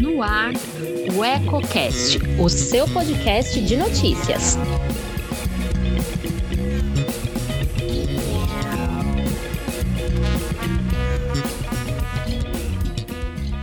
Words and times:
No 0.00 0.22
ar, 0.22 0.52
o 1.16 1.24
EcoCast, 1.24 2.18
o 2.38 2.48
seu 2.48 2.86
podcast 2.88 3.60
de 3.60 3.76
notícias. 3.76 4.56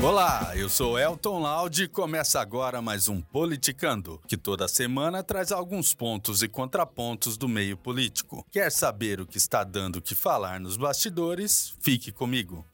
Olá, 0.04 0.52
eu 0.54 0.68
sou 0.68 1.00
Elton 1.00 1.40
Laude 1.40 1.84
e 1.84 1.88
começa 1.88 2.42
agora 2.42 2.82
mais 2.82 3.08
um 3.08 3.22
Politicando, 3.22 4.20
que 4.28 4.36
toda 4.36 4.68
semana 4.68 5.24
traz 5.24 5.50
alguns 5.50 5.94
pontos 5.94 6.44
e 6.44 6.50
contrapontos 6.50 7.38
do 7.38 7.48
meio 7.48 7.78
político. 7.78 8.46
Quer 8.52 8.70
saber 8.70 9.21
o 9.21 9.26
que 9.26 9.38
está 9.38 9.64
dando 9.64 10.02
que 10.02 10.14
falar 10.14 10.60
nos 10.60 10.76
bastidores? 10.76 11.74
Fique 11.80 12.12
comigo. 12.12 12.66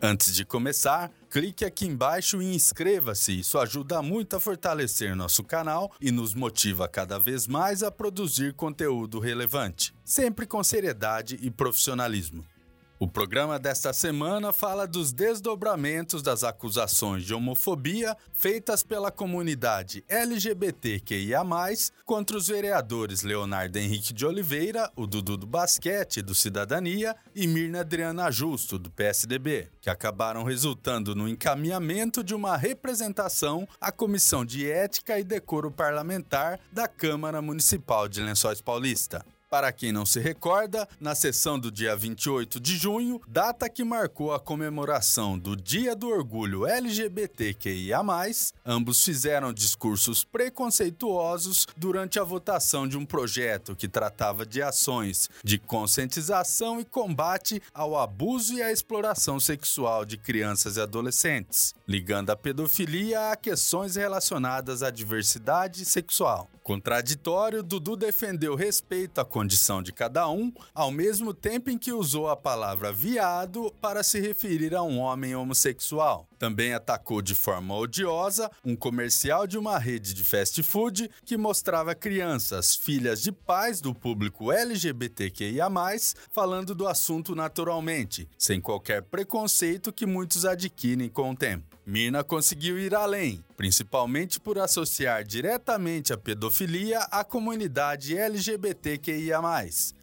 Antes 0.00 0.32
de 0.32 0.44
começar, 0.44 1.10
clique 1.28 1.64
aqui 1.64 1.86
embaixo 1.86 2.40
e 2.40 2.54
inscreva-se. 2.54 3.40
Isso 3.40 3.58
ajuda 3.58 4.00
muito 4.00 4.36
a 4.36 4.40
fortalecer 4.40 5.16
nosso 5.16 5.42
canal 5.42 5.92
e 6.00 6.12
nos 6.12 6.32
motiva 6.32 6.88
cada 6.88 7.18
vez 7.18 7.48
mais 7.48 7.82
a 7.82 7.90
produzir 7.90 8.54
conteúdo 8.54 9.18
relevante, 9.18 9.92
sempre 10.04 10.46
com 10.46 10.62
seriedade 10.62 11.38
e 11.42 11.50
profissionalismo. 11.50 12.46
O 13.02 13.08
programa 13.08 13.58
desta 13.58 13.94
semana 13.94 14.52
fala 14.52 14.86
dos 14.86 15.10
desdobramentos 15.10 16.22
das 16.22 16.44
acusações 16.44 17.24
de 17.24 17.32
homofobia 17.32 18.14
feitas 18.34 18.82
pela 18.82 19.10
comunidade 19.10 20.04
LGBTQIA, 20.06 21.40
contra 22.04 22.36
os 22.36 22.48
vereadores 22.48 23.22
Leonardo 23.22 23.78
Henrique 23.78 24.12
de 24.12 24.26
Oliveira, 24.26 24.92
o 24.94 25.06
Dudu 25.06 25.38
do 25.38 25.46
Basquete 25.46 26.20
do 26.20 26.34
Cidadania 26.34 27.16
e 27.34 27.46
Mirna 27.46 27.80
Adriana 27.80 28.30
Justo, 28.30 28.78
do 28.78 28.90
PSDB, 28.90 29.70
que 29.80 29.88
acabaram 29.88 30.44
resultando 30.44 31.14
no 31.14 31.26
encaminhamento 31.26 32.22
de 32.22 32.34
uma 32.34 32.54
representação 32.54 33.66
à 33.80 33.90
Comissão 33.90 34.44
de 34.44 34.70
Ética 34.70 35.18
e 35.18 35.24
Decoro 35.24 35.70
Parlamentar 35.70 36.60
da 36.70 36.86
Câmara 36.86 37.40
Municipal 37.40 38.06
de 38.06 38.20
Lençóis 38.20 38.60
Paulista. 38.60 39.24
Para 39.50 39.72
quem 39.72 39.90
não 39.90 40.06
se 40.06 40.20
recorda, 40.20 40.88
na 41.00 41.12
sessão 41.12 41.58
do 41.58 41.72
dia 41.72 41.96
28 41.96 42.60
de 42.60 42.76
junho, 42.76 43.20
data 43.26 43.68
que 43.68 43.82
marcou 43.82 44.32
a 44.32 44.38
comemoração 44.38 45.36
do 45.36 45.56
Dia 45.56 45.96
do 45.96 46.08
Orgulho 46.08 46.68
LGBTQIA, 46.68 47.98
ambos 48.64 49.04
fizeram 49.04 49.52
discursos 49.52 50.22
preconceituosos 50.22 51.66
durante 51.76 52.20
a 52.20 52.22
votação 52.22 52.86
de 52.86 52.96
um 52.96 53.04
projeto 53.04 53.74
que 53.74 53.88
tratava 53.88 54.46
de 54.46 54.62
ações 54.62 55.28
de 55.42 55.58
conscientização 55.58 56.78
e 56.78 56.84
combate 56.84 57.60
ao 57.74 57.98
abuso 57.98 58.54
e 58.54 58.62
à 58.62 58.70
exploração 58.70 59.40
sexual 59.40 60.04
de 60.04 60.16
crianças 60.16 60.76
e 60.76 60.80
adolescentes, 60.80 61.74
ligando 61.88 62.30
a 62.30 62.36
pedofilia 62.36 63.32
a 63.32 63.36
questões 63.36 63.96
relacionadas 63.96 64.84
à 64.84 64.92
diversidade 64.92 65.84
sexual. 65.84 66.48
Contraditório, 66.70 67.64
Dudu 67.64 67.96
defendeu 67.96 68.54
respeito 68.54 69.20
à 69.20 69.24
condição 69.24 69.82
de 69.82 69.92
cada 69.92 70.30
um, 70.30 70.52
ao 70.72 70.92
mesmo 70.92 71.34
tempo 71.34 71.68
em 71.68 71.76
que 71.76 71.92
usou 71.92 72.28
a 72.28 72.36
palavra 72.36 72.92
viado 72.92 73.74
para 73.80 74.04
se 74.04 74.20
referir 74.20 74.76
a 74.76 74.80
um 74.80 75.00
homem 75.00 75.34
homossexual. 75.34 76.29
Também 76.40 76.72
atacou 76.72 77.20
de 77.20 77.34
forma 77.34 77.76
odiosa 77.76 78.50
um 78.64 78.74
comercial 78.74 79.46
de 79.46 79.58
uma 79.58 79.78
rede 79.78 80.14
de 80.14 80.24
fast 80.24 80.62
food 80.62 81.10
que 81.22 81.36
mostrava 81.36 81.94
crianças, 81.94 82.74
filhas 82.74 83.20
de 83.20 83.30
pais 83.30 83.82
do 83.82 83.94
público 83.94 84.50
LGBTQIA, 84.50 85.68
falando 86.32 86.74
do 86.74 86.88
assunto 86.88 87.34
naturalmente, 87.34 88.26
sem 88.38 88.58
qualquer 88.58 89.02
preconceito 89.02 89.92
que 89.92 90.06
muitos 90.06 90.46
adquirem 90.46 91.10
com 91.10 91.32
o 91.32 91.36
tempo. 91.36 91.76
Mirna 91.84 92.22
conseguiu 92.22 92.78
ir 92.78 92.94
além, 92.94 93.42
principalmente 93.56 94.38
por 94.38 94.58
associar 94.58 95.24
diretamente 95.24 96.12
a 96.12 96.16
pedofilia 96.16 97.00
à 97.10 97.24
comunidade 97.24 98.16
LGBTQIA, 98.16 99.40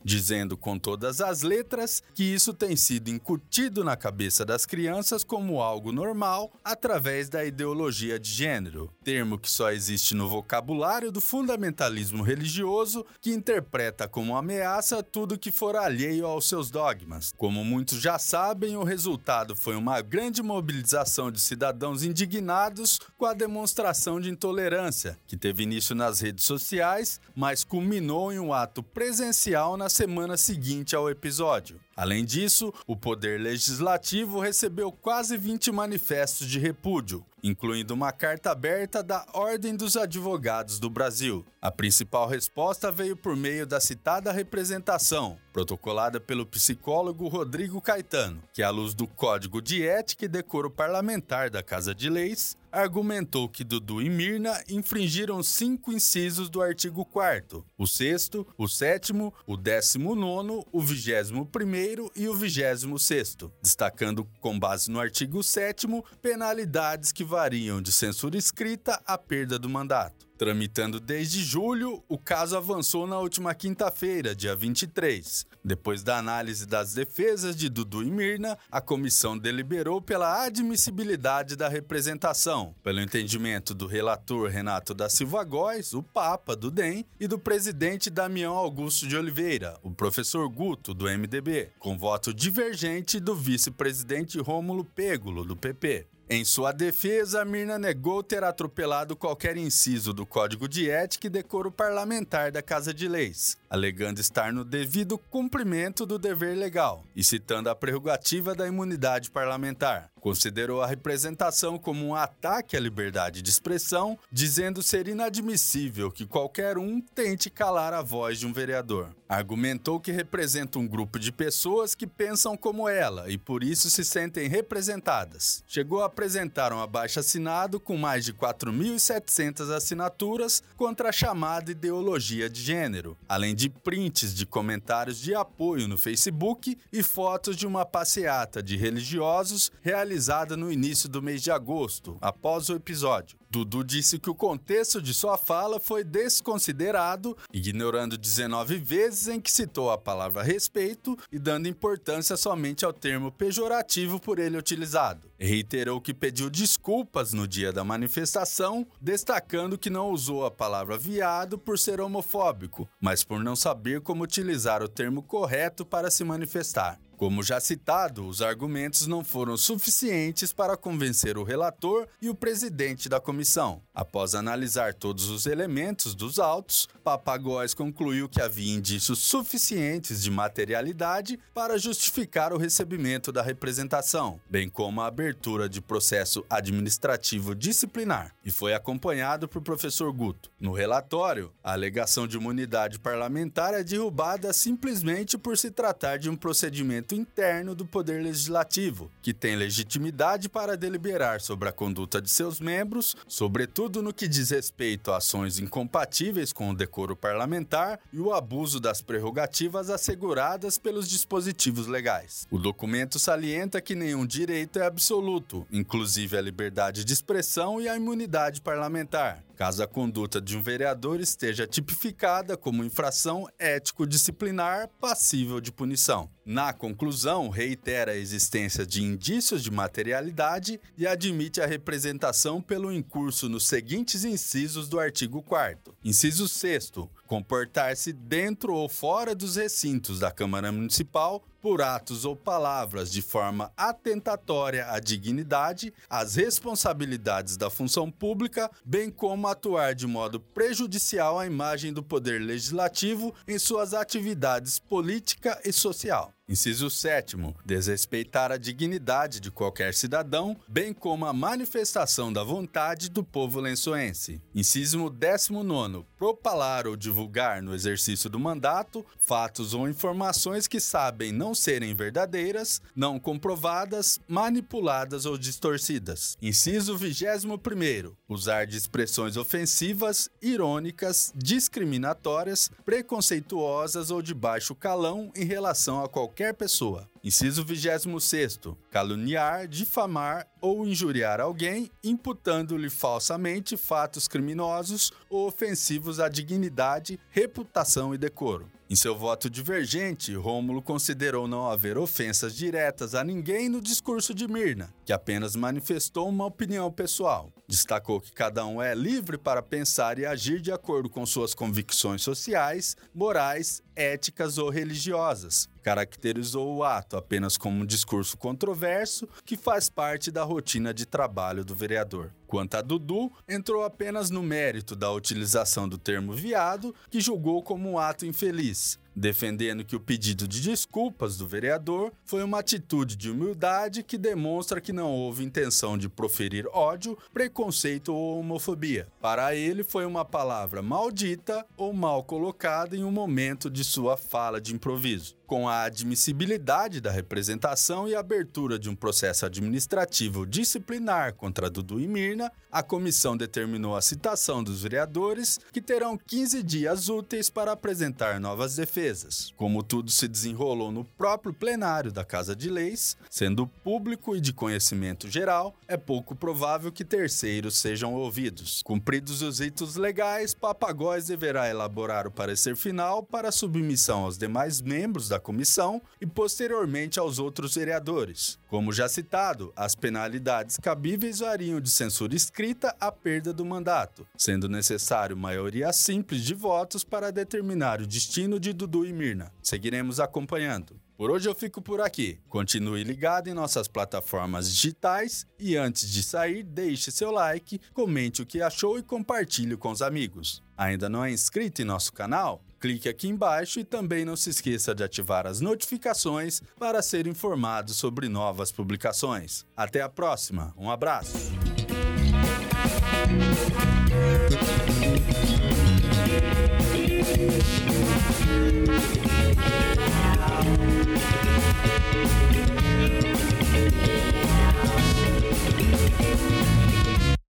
dizendo 0.03 0.57
com 0.57 0.77
todas 0.77 1.21
as 1.21 1.43
letras 1.43 2.03
que 2.13 2.23
isso 2.23 2.53
tem 2.53 2.75
sido 2.75 3.09
incutido 3.09 3.85
na 3.85 3.95
cabeça 3.95 4.43
das 4.43 4.65
crianças 4.65 5.23
como 5.23 5.61
algo 5.61 5.91
normal 5.91 6.26
através 6.63 7.29
da 7.29 7.45
ideologia 7.45 8.19
de 8.19 8.29
gênero, 8.29 8.91
termo 9.03 9.39
que 9.39 9.49
só 9.49 9.71
existe 9.71 10.13
no 10.13 10.27
vocabulário 10.27 11.11
do 11.11 11.21
fundamentalismo 11.21 12.21
religioso 12.23 13.05
que 13.21 13.31
interpreta 13.31 14.07
como 14.07 14.35
ameaça 14.35 15.01
tudo 15.01 15.37
que 15.37 15.51
for 15.51 15.75
alheio 15.75 16.25
aos 16.25 16.47
seus 16.47 16.69
dogmas. 16.69 17.33
Como 17.37 17.63
muitos 17.63 17.99
já 17.99 18.19
sabem, 18.19 18.75
o 18.75 18.83
resultado 18.83 19.55
foi 19.55 19.75
uma 19.75 20.01
grande 20.01 20.43
mobilização 20.43 21.31
de 21.31 21.39
cidadãos 21.39 22.03
indignados 22.03 22.99
com 23.17 23.25
a 23.25 23.33
demonstração 23.33 24.19
de 24.19 24.29
intolerância, 24.29 25.17
que 25.27 25.37
teve 25.37 25.63
início 25.63 25.95
nas 25.95 26.19
redes 26.19 26.43
sociais, 26.43 27.21
mas 27.35 27.63
culminou 27.63 28.33
em 28.33 28.39
um 28.39 28.53
ato 28.53 28.83
presencial 28.83 29.77
na 29.77 29.87
semana 29.89 30.35
seguinte 30.35 30.95
ao 30.95 31.09
episódio. 31.09 31.79
Além 31.95 32.23
disso, 32.23 32.71
o 32.85 32.95
Poder 32.95 33.39
Legislativo 33.39 34.39
recebeu 34.39 34.91
quase 34.91 35.35
20 35.35 35.71
manifestos 35.71 36.16
de 36.45 36.59
repúdio, 36.59 37.25
incluindo 37.43 37.93
uma 37.93 38.11
carta 38.11 38.51
aberta 38.51 39.03
da 39.03 39.25
Ordem 39.33 39.75
dos 39.75 39.95
Advogados 39.95 40.79
do 40.79 40.89
Brasil. 40.89 41.45
A 41.61 41.71
principal 41.71 42.27
resposta 42.27 42.91
veio 42.91 43.15
por 43.15 43.35
meio 43.35 43.65
da 43.65 43.79
citada 43.79 44.31
representação, 44.31 45.37
protocolada 45.51 46.19
pelo 46.19 46.45
psicólogo 46.45 47.27
Rodrigo 47.27 47.81
Caetano, 47.81 48.41
que, 48.53 48.63
à 48.63 48.69
luz 48.69 48.93
do 48.93 49.07
Código 49.07 49.61
de 49.61 49.85
Ética 49.85 50.25
e 50.25 50.29
Decoro 50.29 50.69
Parlamentar 50.69 51.49
da 51.49 51.63
Casa 51.63 51.93
de 51.93 52.09
Leis, 52.09 52.55
argumentou 52.71 53.49
que 53.49 53.63
Dudu 53.63 54.01
e 54.01 54.09
Mirna 54.09 54.61
infringiram 54.69 55.41
cinco 55.41 55.91
incisos 55.91 56.49
do 56.49 56.61
artigo 56.61 57.03
4 57.05 57.65
o 57.77 57.87
sexto, 57.87 58.45
o 58.57 58.67
sétimo, 58.67 59.33
o 59.45 59.55
décimo 59.57 60.15
nono, 60.15 60.65
o 60.71 60.81
vigésimo 60.81 61.45
primeiro 61.45 62.11
e 62.15 62.27
o 62.27 62.35
vigésimo 62.35 62.99
sexto, 62.99 63.51
destacando, 63.61 64.25
com 64.39 64.57
base 64.59 64.91
no 64.91 64.99
artigo 64.99 65.41
7 65.41 65.87
penalidades 66.21 67.11
que 67.11 67.23
variam 67.37 67.79
de 67.79 67.91
censura 67.91 68.35
escrita 68.35 68.99
à 69.05 69.15
perda 69.15 69.59
do 69.59 69.69
mandato. 69.69 70.25
Tramitando 70.39 70.99
desde 70.99 71.43
julho, 71.43 72.03
o 72.09 72.17
caso 72.17 72.57
avançou 72.57 73.05
na 73.05 73.19
última 73.19 73.53
quinta-feira, 73.53 74.35
dia 74.35 74.55
23. 74.55 75.45
Depois 75.63 76.01
da 76.01 76.17
análise 76.17 76.65
das 76.65 76.95
defesas 76.95 77.55
de 77.55 77.69
Dudu 77.69 78.01
e 78.01 78.09
Mirna, 78.09 78.57
a 78.71 78.81
comissão 78.81 79.37
deliberou 79.37 80.01
pela 80.01 80.45
admissibilidade 80.45 81.55
da 81.55 81.67
representação, 81.67 82.73
pelo 82.83 83.01
entendimento 83.01 83.75
do 83.75 83.85
relator 83.85 84.49
Renato 84.49 84.95
da 84.95 85.07
Silva 85.07 85.43
Góes, 85.43 85.93
o 85.93 86.01
Papa 86.01 86.55
do 86.55 86.71
DEM, 86.71 87.05
e 87.19 87.27
do 87.27 87.37
presidente 87.37 88.09
Damião 88.09 88.55
Augusto 88.55 89.07
de 89.07 89.15
Oliveira, 89.15 89.77
o 89.83 89.91
professor 89.91 90.49
Guto, 90.49 90.91
do 90.91 91.05
MDB, 91.05 91.69
com 91.77 91.99
voto 91.99 92.33
divergente 92.33 93.19
do 93.19 93.35
vice-presidente 93.35 94.39
Rômulo 94.39 94.83
Pêgulo, 94.83 95.45
do 95.45 95.55
PP. 95.55 96.07
Em 96.29 96.43
sua 96.43 96.73
defesa, 96.73 97.45
Mirna 97.45 97.79
negou 97.79 98.21
ter 98.21 98.43
atropelado 98.43 99.15
qualquer 99.15 99.55
inciso 99.55 100.11
do 100.11 100.25
Código 100.25 100.67
de 100.67 100.89
Ética 100.89 101.27
e 101.27 101.29
Decoro 101.29 101.71
Parlamentar 101.71 102.51
da 102.51 102.61
Casa 102.61 102.93
de 102.93 103.07
Leis, 103.07 103.57
alegando 103.69 104.19
estar 104.19 104.51
no 104.51 104.65
devido 104.65 105.17
cumprimento 105.17 106.05
do 106.05 106.19
dever 106.19 106.57
legal 106.57 107.05
e 107.15 107.23
citando 107.23 107.69
a 107.69 107.75
prerrogativa 107.75 108.53
da 108.53 108.67
imunidade 108.67 109.31
parlamentar. 109.31 110.11
Considerou 110.19 110.81
a 110.81 110.87
representação 110.87 111.77
como 111.77 112.05
um 112.05 112.15
ataque 112.15 112.75
à 112.75 112.79
liberdade 112.79 113.41
de 113.41 113.49
expressão, 113.49 114.17
dizendo 114.31 114.83
ser 114.83 115.07
inadmissível 115.07 116.11
que 116.11 116.25
qualquer 116.25 116.77
um 116.77 116.99
tente 116.99 117.49
calar 117.49 117.93
a 117.93 118.01
voz 118.01 118.39
de 118.39 118.47
um 118.47 118.51
vereador. 118.51 119.15
Argumentou 119.29 119.99
que 119.99 120.11
representa 120.11 120.79
um 120.79 120.87
grupo 120.87 121.19
de 121.19 121.31
pessoas 121.31 121.93
que 121.93 122.07
pensam 122.07 122.57
como 122.57 122.89
ela 122.89 123.29
e 123.29 123.37
por 123.37 123.63
isso 123.63 123.89
se 123.89 124.03
sentem 124.03 124.47
representadas. 124.47 125.63
Chegou 125.67 126.01
a 126.01 126.07
apresentar 126.07 126.73
um 126.73 126.79
abaixo-assinado 126.79 127.79
com 127.79 127.97
mais 127.97 128.25
de 128.25 128.33
4.700 128.33 129.69
assinaturas 129.73 130.63
contra 130.75 131.09
a 131.09 131.11
chamada 131.11 131.71
ideologia 131.71 132.49
de 132.49 132.61
gênero, 132.61 133.17
além 133.27 133.53
de 133.53 133.69
prints 133.69 134.33
de 134.33 134.45
comentários 134.45 135.19
de 135.19 135.35
apoio 135.35 135.87
no 135.87 135.97
Facebook 135.97 136.77
e 136.91 137.03
fotos 137.03 137.55
de 137.55 137.67
uma 137.67 137.85
passeata 137.85 138.63
de 138.63 138.77
religiosos 138.77 139.71
realizados 139.81 140.16
utilizada 140.17 140.57
no 140.57 140.71
início 140.71 141.07
do 141.07 141.21
mês 141.21 141.43
de 141.43 141.51
agosto, 141.51 142.17
após 142.19 142.69
o 142.69 142.75
episódio. 142.75 143.37
Dudu 143.49 143.83
disse 143.83 144.19
que 144.19 144.29
o 144.29 144.35
contexto 144.35 145.01
de 145.01 145.13
sua 145.13 145.37
fala 145.37 145.79
foi 145.79 146.03
desconsiderado, 146.03 147.37
ignorando 147.53 148.17
19 148.17 148.77
vezes 148.77 149.27
em 149.27 149.39
que 149.39 149.51
citou 149.51 149.91
a 149.91 149.97
palavra 149.97 150.41
respeito 150.41 151.15
e 151.31 151.37
dando 151.39 151.67
importância 151.67 152.35
somente 152.35 152.83
ao 152.83 152.91
termo 152.91 153.31
pejorativo 153.31 154.19
por 154.19 154.39
ele 154.39 154.57
utilizado. 154.57 155.29
Reiterou 155.37 156.01
que 156.01 156.13
pediu 156.13 156.49
desculpas 156.49 157.31
no 157.31 157.47
dia 157.47 157.71
da 157.71 157.83
manifestação, 157.83 158.85
destacando 158.99 159.77
que 159.77 159.89
não 159.89 160.09
usou 160.09 160.45
a 160.45 160.51
palavra 160.51 160.97
viado 160.97 161.57
por 161.57 161.77
ser 161.77 162.01
homofóbico, 162.01 162.89
mas 162.99 163.23
por 163.23 163.39
não 163.43 163.55
saber 163.55 164.01
como 164.01 164.23
utilizar 164.23 164.81
o 164.81 164.89
termo 164.89 165.21
correto 165.21 165.85
para 165.85 166.09
se 166.09 166.23
manifestar. 166.23 166.99
Como 167.17 167.41
já 167.41 167.59
citado, 167.59 168.27
os 168.27 168.43
argumentos 168.43 169.07
não 169.07 169.23
foram 169.23 169.57
suficientes 169.57 170.53
para 170.53 170.77
convencer 170.77 171.35
o 171.35 171.43
relator 171.43 172.07
e 172.21 172.29
o 172.29 172.35
presidente 172.35 173.09
da 173.09 173.19
comissão. 173.19 173.81
Após 173.91 174.35
analisar 174.35 174.93
todos 174.93 175.27
os 175.27 175.47
elementos 175.47 176.13
dos 176.13 176.37
autos, 176.37 176.87
Papagóis 177.03 177.73
concluiu 177.73 178.29
que 178.29 178.39
havia 178.39 178.71
indícios 178.71 179.17
suficientes 179.17 180.21
de 180.21 180.29
materialidade 180.29 181.39
para 181.55 181.79
justificar 181.79 182.53
o 182.53 182.57
recebimento 182.59 183.31
da 183.31 183.41
representação, 183.41 184.39
bem 184.47 184.69
como 184.69 185.01
a 185.01 185.07
abertura 185.07 185.67
de 185.67 185.81
processo 185.81 186.45
administrativo 186.47 187.55
disciplinar, 187.55 188.31
e 188.45 188.51
foi 188.51 188.75
acompanhado 188.75 189.47
por 189.47 189.63
professor 189.63 190.13
Guto. 190.13 190.51
No 190.59 190.71
relatório, 190.71 191.51
a 191.63 191.73
alegação 191.73 192.27
de 192.27 192.37
imunidade 192.37 192.99
parlamentar 192.99 193.73
é 193.73 193.83
derrubada 193.83 194.53
simplesmente 194.53 195.35
por 195.35 195.57
se 195.57 195.71
tratar 195.71 196.19
de 196.19 196.29
um 196.29 196.35
procedimento 196.35 197.06
interno 197.15 197.73
do 197.73 197.85
Poder 197.85 198.21
Legislativo, 198.21 199.11
que 199.21 199.33
tem 199.33 199.55
legitimidade 199.55 200.49
para 200.49 200.77
deliberar 200.77 201.41
sobre 201.41 201.69
a 201.69 201.71
conduta 201.71 202.21
de 202.21 202.29
seus 202.29 202.59
membros, 202.59 203.15
sobretudo 203.27 204.01
no 204.01 204.13
que 204.13 204.27
diz 204.27 204.49
respeito 204.49 205.11
a 205.11 205.17
ações 205.17 205.59
incompatíveis 205.59 206.53
com 206.53 206.69
o 206.69 206.75
decoro 206.75 207.15
parlamentar 207.15 207.99
e 208.11 208.19
o 208.19 208.33
abuso 208.33 208.79
das 208.79 209.01
prerrogativas 209.01 209.89
asseguradas 209.89 210.77
pelos 210.77 211.07
dispositivos 211.09 211.87
legais. 211.87 212.47
O 212.51 212.57
documento 212.57 213.17
salienta 213.19 213.81
que 213.81 213.95
nenhum 213.95 214.25
direito 214.25 214.79
é 214.79 214.85
absoluto, 214.85 215.65
inclusive 215.71 216.37
a 216.37 216.41
liberdade 216.41 217.03
de 217.03 217.13
expressão 217.13 217.81
e 217.81 217.87
a 217.87 217.95
imunidade 217.95 218.61
parlamentar 218.61 219.46
caso 219.57 219.81
a 219.81 219.87
conduta 219.87 220.39
de 220.39 220.55
um 220.55 220.61
vereador 220.61 221.19
esteja 221.19 221.65
tipificada 221.65 222.55
como 222.55 222.83
infração 222.83 223.47
ético-disciplinar 223.57 224.87
passível 225.01 225.59
de 225.59 225.71
punição. 225.71 226.29
Na 226.45 226.71
conclusão, 226.71 227.49
reitera 227.49 228.11
a 228.11 228.15
existência 228.15 228.85
de 228.85 229.03
indícios 229.03 229.63
de 229.63 229.71
materialidade 229.71 230.79
e 230.95 231.07
admite 231.07 231.59
a 231.59 231.65
representação 231.65 232.61
pelo 232.61 232.93
incurso 232.93 233.49
nos 233.49 233.67
seguintes 233.67 234.23
incisos 234.23 234.87
do 234.87 234.99
artigo 234.99 235.41
4. 235.41 235.93
Inciso 236.05 236.47
6 236.47 236.91
comportar-se 237.25 238.13
dentro 238.13 238.73
ou 238.73 238.87
fora 238.87 239.35
dos 239.35 239.57
recintos 239.57 240.19
da 240.19 240.31
Câmara 240.31 240.71
Municipal 240.71 241.43
por 241.61 241.81
atos 241.81 242.25
ou 242.25 242.35
palavras 242.35 243.11
de 243.11 243.21
forma 243.21 243.71
atentatória 243.75 244.87
à 244.91 244.99
dignidade, 244.99 245.93
às 246.09 246.35
responsabilidades 246.35 247.57
da 247.57 247.69
função 247.69 248.11
pública, 248.11 248.69
bem 248.85 249.09
como 249.09 249.47
atuar 249.47 249.93
de 249.95 250.07
modo 250.07 250.39
prejudicial 250.39 251.39
à 251.39 251.45
imagem 251.45 251.91
do 251.93 252.03
poder 252.03 252.39
legislativo 252.39 253.33
em 253.47 253.57
suas 253.57 253.93
atividades 253.93 254.79
política 254.79 255.59
e 255.65 255.71
social. 255.71 256.33
Inciso 256.49 256.89
7. 256.89 257.35
Desrespeitar 257.65 258.53
a 258.53 258.57
dignidade 258.57 259.41
de 259.41 259.51
qualquer 259.51 259.93
cidadão, 259.93 260.55
bem 260.65 260.93
como 260.93 261.25
a 261.25 261.33
manifestação 261.33 262.31
da 262.31 262.41
vontade 262.41 263.09
do 263.09 263.21
povo 263.21 263.59
lençoense. 263.59 264.41
Inciso 264.55 265.09
19. 265.09 266.05
Propalar 266.17 266.87
ou 266.87 266.95
divulgar 266.95 267.61
no 267.61 267.75
exercício 267.75 268.29
do 268.29 268.39
mandato 268.39 269.05
fatos 269.19 269.73
ou 269.73 269.89
informações 269.89 270.69
que 270.69 270.79
sabem 270.79 271.33
não 271.33 271.46
serem 271.53 271.93
verdadeiras, 271.93 272.81
não 272.95 273.19
comprovadas, 273.19 274.19
manipuladas 274.27 275.25
ou 275.25 275.37
distorcidas. 275.37 276.37
Inciso 276.41 276.97
21. 276.97 278.15
Usar 278.29 278.65
de 278.65 278.77
expressões 278.77 279.37
ofensivas, 279.37 280.29
irônicas, 280.41 281.33
discriminatórias, 281.35 282.71
preconceituosas 282.85 284.11
ou 284.11 284.21
de 284.21 284.33
baixo 284.33 284.73
calão 284.73 285.31
em 285.35 285.45
relação 285.45 286.03
a 286.03 286.07
qualquer 286.07 286.37
qualquer 286.37 286.53
pessoa. 286.53 287.09
Inciso 287.23 287.63
26. 287.63 288.59
Caluniar, 288.91 289.67
difamar 289.67 290.47
ou 290.61 290.85
injuriar 290.85 291.41
alguém, 291.41 291.89
imputando-lhe 292.03 292.89
falsamente 292.89 293.75
fatos 293.75 294.27
criminosos 294.27 295.11
ou 295.29 295.47
ofensivos 295.47 296.19
à 296.19 296.29
dignidade, 296.29 297.19
reputação 297.29 298.13
e 298.13 298.17
decoro. 298.17 298.69
Em 298.89 298.95
seu 298.95 299.17
voto 299.17 299.49
divergente, 299.49 300.33
Rômulo 300.33 300.81
considerou 300.81 301.45
não 301.45 301.69
haver 301.69 301.97
ofensas 301.97 302.55
diretas 302.55 303.13
a 303.13 303.21
ninguém 303.21 303.67
no 303.67 303.81
discurso 303.81 304.33
de 304.33 304.47
Mirna, 304.47 304.93
que 305.03 305.11
apenas 305.11 305.57
manifestou 305.57 306.29
uma 306.29 306.45
opinião 306.45 306.89
pessoal. 306.89 307.51
Destacou 307.67 308.21
que 308.21 308.31
cada 308.31 308.65
um 308.65 308.81
é 308.81 308.95
livre 308.95 309.37
para 309.37 309.61
pensar 309.61 310.17
e 310.17 310.25
agir 310.25 310.61
de 310.61 310.71
acordo 310.71 311.09
com 311.09 311.25
suas 311.25 311.53
convicções 311.53 312.21
sociais, 312.21 312.95
morais, 313.13 313.83
éticas 313.97 314.59
ou 314.59 314.69
religiosas. 314.69 315.67
Caracterizou 315.81 316.77
o 316.77 316.83
ato 316.83 317.17
apenas 317.17 317.57
como 317.57 317.81
um 317.81 317.85
discurso 317.85 318.37
controverso 318.37 319.27
que 319.43 319.57
faz 319.57 319.89
parte 319.89 320.29
da 320.29 320.43
rotina 320.43 320.93
de 320.93 321.05
trabalho 321.05 321.65
do 321.65 321.73
vereador. 321.73 322.31
Quanto 322.45 322.75
a 322.75 322.81
Dudu, 322.81 323.31
entrou 323.47 323.83
apenas 323.83 324.29
no 324.29 324.43
mérito 324.43 324.95
da 324.95 325.11
utilização 325.11 325.89
do 325.89 325.97
termo 325.97 326.33
viado, 326.33 326.93
que 327.09 327.19
julgou 327.19 327.63
como 327.63 327.89
um 327.89 327.97
ato 327.97 328.25
infeliz, 328.25 328.99
defendendo 329.17 329.83
que 329.83 329.95
o 329.95 329.99
pedido 329.99 330.47
de 330.47 330.61
desculpas 330.61 331.37
do 331.37 331.47
vereador 331.47 332.13
foi 332.23 332.43
uma 332.43 332.59
atitude 332.59 333.15
de 333.15 333.31
humildade 333.31 334.03
que 334.03 334.17
demonstra 334.17 334.79
que 334.79 334.93
não 334.93 335.11
houve 335.11 335.43
intenção 335.43 335.97
de 335.97 336.07
proferir 336.07 336.67
ódio, 336.71 337.17
preconceito 337.33 338.13
ou 338.13 338.39
homofobia. 338.39 339.07
Para 339.19 339.55
ele, 339.55 339.83
foi 339.83 340.05
uma 340.05 340.23
palavra 340.23 340.81
maldita 340.81 341.65
ou 341.75 341.91
mal 341.93 342.23
colocada 342.23 342.95
em 342.95 343.03
um 343.03 343.11
momento 343.11 343.69
de 343.69 343.83
sua 343.83 344.15
fala 344.15 344.61
de 344.61 344.75
improviso 344.75 345.36
com 345.47 345.67
a 345.67 345.83
admissibilidade 345.83 346.99
da 346.99 347.09
representação 347.09 348.07
e 348.07 348.13
abertura 348.13 348.77
de 348.77 348.89
um 348.89 348.95
processo 348.95 349.45
administrativo 349.45 350.45
disciplinar 350.45 351.33
contra 351.35 351.69
Dudu 351.69 352.01
e 352.01 352.07
Mirna, 352.07 352.51
a 352.69 352.83
comissão 352.83 353.37
determinou 353.37 353.95
a 353.95 354.01
citação 354.01 354.61
dos 354.61 354.83
vereadores, 354.83 355.57
que 355.71 355.81
terão 355.81 356.17
15 356.17 356.61
dias 356.61 357.07
úteis 357.07 357.49
para 357.49 357.71
apresentar 357.71 358.41
novas 358.41 358.75
defesas. 358.75 359.53
Como 359.55 359.81
tudo 359.81 360.11
se 360.11 360.27
desenrolou 360.27 360.91
no 360.91 361.05
próprio 361.05 361.53
plenário 361.53 362.11
da 362.11 362.25
Casa 362.25 362.53
de 362.53 362.69
Leis, 362.69 363.15
sendo 363.29 363.65
público 363.65 364.35
e 364.35 364.41
de 364.41 364.51
conhecimento 364.51 365.29
geral, 365.29 365.73
é 365.87 365.95
pouco 365.95 366.35
provável 366.35 366.91
que 366.91 367.05
terceiros 367.05 367.77
sejam 367.77 368.13
ouvidos. 368.13 368.81
Cumpridos 368.83 369.41
os 369.41 369.59
ritos 369.59 369.95
legais, 369.95 370.53
Papagóis 370.53 371.27
deverá 371.27 371.69
elaborar 371.69 372.27
o 372.27 372.31
parecer 372.31 372.75
final 372.75 373.23
para 373.23 373.51
submissão 373.51 374.25
aos 374.25 374.37
demais 374.37 374.81
membros 374.81 375.29
da 375.29 375.36
da 375.37 375.39
comissão 375.39 376.01
e 376.19 376.25
posteriormente 376.25 377.19
aos 377.19 377.37
outros 377.39 377.75
vereadores. 377.75 378.59
Como 378.67 378.91
já 378.91 379.07
citado, 379.07 379.71
as 379.75 379.95
penalidades 379.95 380.77
cabíveis 380.77 381.39
variam 381.39 381.79
de 381.79 381.89
censura 381.89 382.35
escrita 382.35 382.95
à 382.99 383.11
perda 383.11 383.53
do 383.53 383.63
mandato, 383.63 384.27
sendo 384.35 384.67
necessário 384.67 385.37
maioria 385.37 385.93
simples 385.93 386.43
de 386.43 386.53
votos 386.53 387.03
para 387.03 387.31
determinar 387.31 388.01
o 388.01 388.07
destino 388.07 388.59
de 388.59 388.73
Dudu 388.73 389.05
e 389.05 389.13
Mirna. 389.13 389.51
Seguiremos 389.61 390.19
acompanhando. 390.19 390.99
Por 391.15 391.31
hoje 391.31 391.49
eu 391.49 391.55
fico 391.55 391.81
por 391.81 391.99
aqui. 391.99 392.39
Continue 392.47 393.03
ligado 393.03 393.47
em 393.47 393.53
nossas 393.53 393.87
plataformas 393.87 394.71
digitais 394.71 395.47
e 395.57 395.75
antes 395.75 396.07
de 396.11 396.21
sair, 396.21 396.61
deixe 396.61 397.09
seu 397.09 397.31
like, 397.31 397.79
comente 397.91 398.43
o 398.43 398.45
que 398.45 398.61
achou 398.61 398.99
e 398.99 399.03
compartilhe 399.03 399.75
com 399.75 399.89
os 399.89 400.03
amigos. 400.03 400.63
Ainda 400.77 401.09
não 401.09 401.25
é 401.25 401.31
inscrito 401.31 401.81
em 401.81 401.85
nosso 401.85 402.13
canal? 402.13 402.61
Clique 402.79 403.09
aqui 403.09 403.27
embaixo 403.27 403.79
e 403.79 403.83
também 403.83 404.23
não 404.23 404.35
se 404.35 404.49
esqueça 404.49 404.93
de 404.93 405.03
ativar 405.03 405.47
as 405.47 405.61
notificações 405.61 406.61
para 406.79 407.01
ser 407.01 407.27
informado 407.27 407.93
sobre 407.93 408.29
novas 408.29 408.71
publicações. 408.71 409.65
Até 409.75 410.01
a 410.01 410.09
próxima, 410.09 410.73
um 410.77 410.89
abraço! 410.89 411.51